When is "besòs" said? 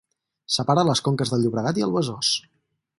2.01-2.37